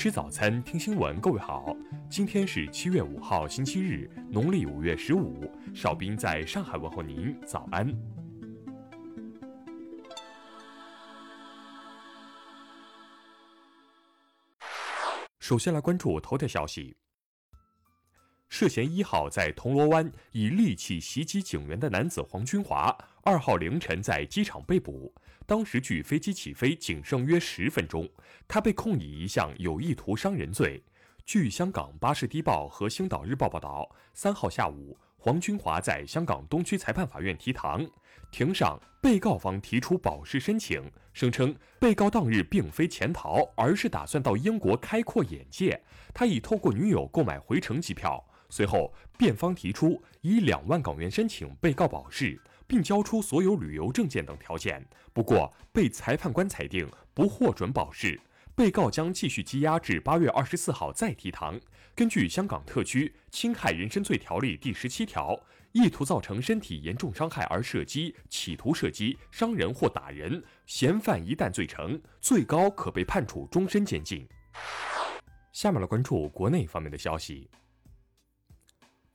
[0.00, 1.20] 吃早餐，听新闻。
[1.20, 1.76] 各位好，
[2.08, 5.46] 今天是七月五号，星期日，农历五月十五。
[5.74, 7.86] 邵兵在上海问候您，早安。
[15.38, 16.96] 首先来关注头条消息。
[18.60, 25.10] 涉嫌一号在铜锣湾以利器袭击警员的男子黄军华，二号凌晨在机场被捕。
[25.46, 28.06] 当时距飞机起飞仅剩约十分钟，
[28.46, 30.82] 他被控以一项有意图伤人罪。
[31.24, 37.82] 据香港巴士低报和星岛日报报道，三号下午，黄军华在香港东区裁判法院提堂，
[38.30, 40.82] 庭上被告方提出保释申请，
[41.14, 45.82] 声称被告当日并非潜逃，而是打算到英国开阔眼界，
[46.12, 48.22] 他已透过女友购买回程机票。
[48.50, 54.84] 随后，辩方提出以两万港元申请被告保释，并交出所有旅游证件等条件。
[55.12, 58.20] 不过，被裁判官裁定不获准保释，
[58.54, 61.58] 被告将继续羁押至八月二十四号再提堂。
[61.94, 65.38] 根据香港特区侵害人身罪条例第十七条，
[65.72, 74.26] 意图造成身体严重伤害而射击、企图射击、伤人或打人，嫌犯一旦罪成，最高可被判处终身监禁。
[75.52, 77.50] 下面来关注国内方面的消息。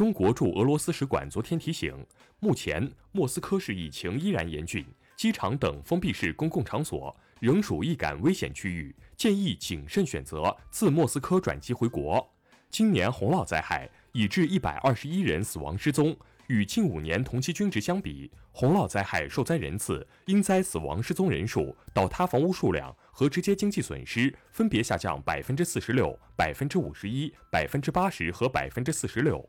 [0.00, 1.94] 中国驻俄罗斯使馆昨天提醒，
[2.38, 4.82] 目前莫斯科市疫情依然严峻，
[5.14, 12.26] 机场等封闭式公共场所仍属易感危险区域，建议谨慎选择自莫斯科转机回国。
[12.70, 29.46] 今年洪涝灾害已致一百二十一人死亡失踪，与近五年同期均值相比，洪涝灾害受灾人次、因灾死亡失踪人数、倒塌房屋数量和直接经济损失分别下降百分之四十六、百分之五十一、百分之八十和百分之四十六。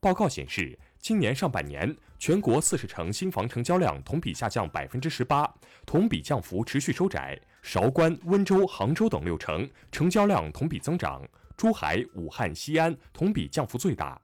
[0.00, 5.52] 报告显示，今年上半年全国四十城新房成交量同比下降百分之十八，
[5.84, 7.36] 同比降幅持续收窄。
[7.62, 14.20] 韶关、温州、杭州等六城成交量同比增长，珠海、武汉、西安同比降幅最大。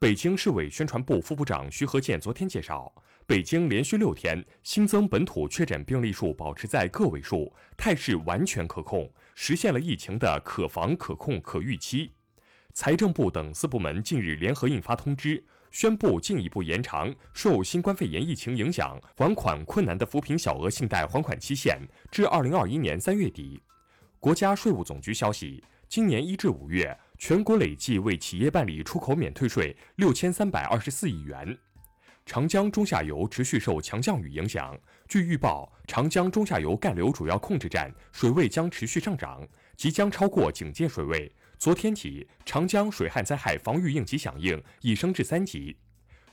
[0.00, 2.92] 北京市委宣传部副部长徐和建昨天介绍，
[3.24, 12.13] 北京连续六天新增本土确诊病例数保持在个位数，态势完全可控，实现了疫情的可防、可控、可预期。
[12.74, 15.40] 财政部等四部门近日联合印发通知，
[15.70, 21.78] 宣布进一步延长受新冠肺炎疫情影响还款困难的扶贫小额信贷还款期限
[22.10, 23.62] 至二零二一年三月底。
[24.18, 31.56] 国家税务总局消息，今年一至五月，全国累计为企业办理出口免退税六千三百二十四亿元。
[32.26, 34.76] 长江中下游持续受强降雨影响，
[35.06, 39.46] 据预报，长江中下游干流主要控制站水位将持续上涨，
[39.76, 41.30] 即将超过警戒水位。
[41.64, 45.74] 昨天起，长江水旱灾害防御应急响应已升至三级。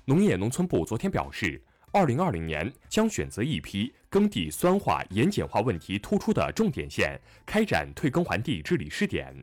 [0.04, 9.34] 农业农村部昨天表示，二零二零年将选择一批耕地酸化、盐碱化问题突出的重点县，开展退耕还地治理试点。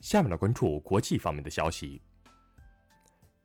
[0.00, 2.00] 下面来关注国际方面的消息。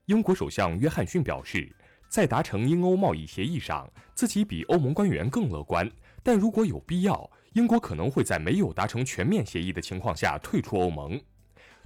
[0.06, 1.70] 英国首相约翰逊表示，
[2.08, 5.92] 在达成英欧贸易协议上，自己比欧盟官员更乐观。
[6.24, 11.20] 但如果有必要，英国可能会在没有达成全面协议的情况下退出欧盟。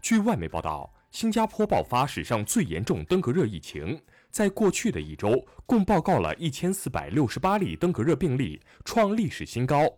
[0.02, 3.98] 据外媒报道，新加坡爆发史上最严重登革热疫情，
[4.30, 9.90] 在过去的一周，共报告了一千四百六十八例登革热病例，创历史新高。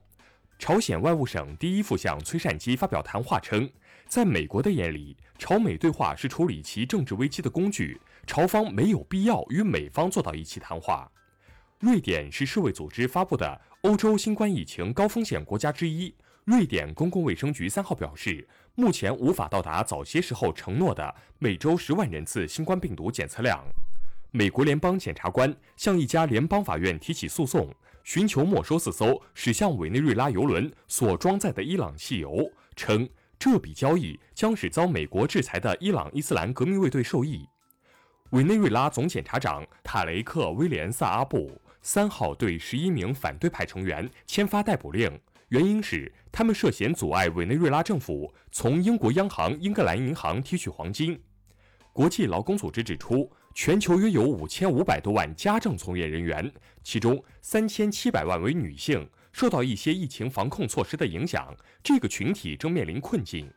[0.59, 3.67] 朝鲜外务省第一副相崔善基发表谈话称，
[4.07, 7.99] 在美国的眼里，朝美对话是处理其政治危机的工具。
[8.27, 11.11] 朝方没有必要与美方坐到一起谈话。
[11.79, 16.15] 瑞典是世卫组织发布的欧洲新冠疫情高风险国家之一。
[16.45, 23.61] 瑞典公共卫生局三号表示，目前无法到达早些时候承诺的每周十万人次新冠病毒检测量。
[24.31, 27.69] 美国联邦检察官向一家联邦法院提起诉讼，
[28.05, 33.07] 寻求没收四艘驶向委内瑞拉油轮所装载的伊朗汽油，称
[33.37, 37.45] 这笔交易将使遭美国制裁的伊朗伊斯兰革命卫队受益。
[38.29, 41.51] 委内瑞拉总检察长塔雷克·威廉萨阿布
[41.83, 51.21] 三号对十一名反对派成员签发逮捕令，原因是他们涉嫌阻碍委内瑞拉政府从英国央行英格兰银行提取黄金。
[51.91, 56.49] 国际劳工组织指出，全球约有五千五百多万家政从业人员，
[56.83, 61.53] 其中三千七百万为女性，受到一些疫情防控措施的影响，
[61.83, 63.51] 这个群体正面临困境。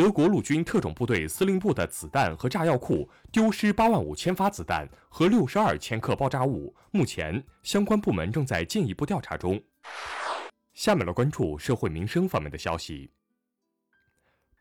[0.00, 9.62] 德国陆军特种部队司令部的子弹和炸药库丢失八万五千发子弹和六十二千克爆炸物，目前相关部门正在进一步调查中。
[10.72, 13.10] 下面来关注社会民生方面的消息。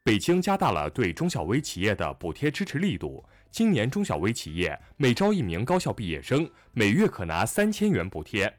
[0.03, 8.53] 北京加大了对中小微企业的补贴支持力度，今年中小微企业每招一名高校毕业生，每月可拿三千元补贴。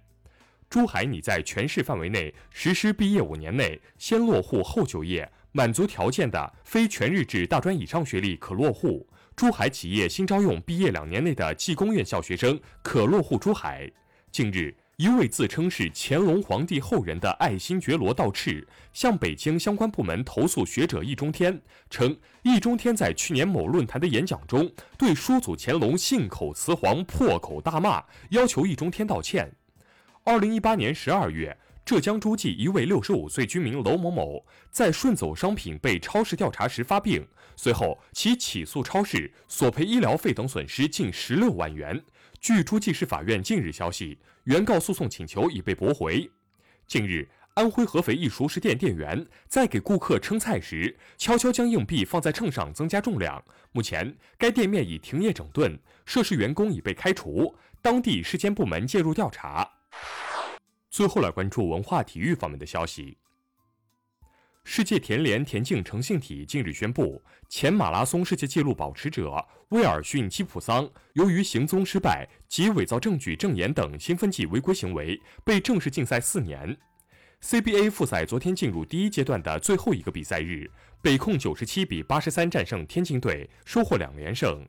[0.71, 5.31] 珠海拟在全市范围内实施毕业五年内先落户后就业。
[5.53, 9.07] 满足条件的非全日制大专以上学历可落户。
[9.35, 13.91] 珠海企业新招用毕业两年内的技工院校学生可落户珠海。
[14.31, 29.51] 近日，一位自称是乾隆皇帝后人的爱新觉罗道赤向北京相关部门投诉学者易中天，称易中天在去年某论坛的演讲中对叔祖乾隆信口雌黄，破口大骂，要求易中天道歉。
[30.23, 31.57] 二零一八年十二月。
[31.91, 37.27] 浙江诸暨一位六十五岁居民娄某某在顺走商品被超市调查时发病，
[37.57, 42.01] 随后其起诉超市索赔医疗费等损失近十六万元。
[42.41, 46.31] 据诸暨市法院近日消息，原告诉讼请求已被驳回。
[46.87, 53.43] 近日，安徽合肥一熟食店店员在给顾客称菜时，悄悄将硬币放在秤上增加重量。
[53.73, 55.77] 目前，该店面已停业整顿，
[56.07, 57.53] 涉事员工已被开除，
[57.83, 59.69] 当地市监部门介入调查。
[61.01, 63.17] 最后来关注文化体育方面的消息。
[64.65, 76.77] 世界田联田径诚信体近日宣布，前马拉松世界纪录保持者威尔逊·基普桑由于行踪失败及伪造证据证言等兴奋剂违规行为，被正式禁赛四年。
[77.41, 80.71] CBA 复赛昨天进入第一阶段的最后一个比赛日，
[81.01, 84.69] 北控九十七比八十三战胜天津队，收获两连胜。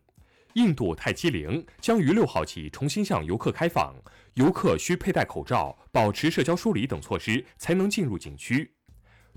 [0.54, 3.96] 印度泰姬陵将于六号起重新向游客开放，
[4.34, 8.74] 游客需佩戴口罩、保持社交疏离等措施才能进入景区。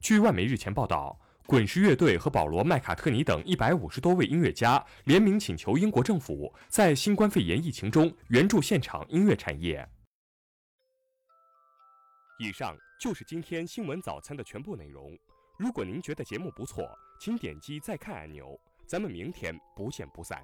[0.01, 9.87] 据外媒日前报道，滚石乐队和保罗·麦卡特尼等一百五十多位音乐家联名请求英国政府在新冠肺炎疫情中援助现场音乐产业。
[12.41, 15.17] 以上就是今天新闻早餐的全部内容。
[15.57, 16.91] 如果您觉得节目不错，
[17.21, 18.59] 请点击再看按钮。
[18.87, 20.43] 咱们明天不见不散。